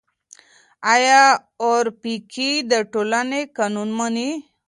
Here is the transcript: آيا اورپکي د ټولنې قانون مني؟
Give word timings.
آيا 0.93 1.21
اورپکي 1.63 2.51
د 2.71 2.73
ټولنې 2.91 3.41
قانون 3.57 3.89
مني؟ 3.99 4.29